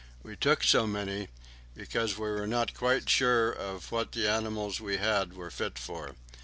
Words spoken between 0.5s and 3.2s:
so many, because we were not quite